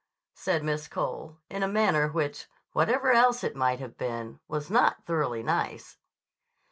[0.33, 5.05] said Miss Cole in a manner which, whatever else it might have been, was not
[5.05, 5.99] thoroughly nice.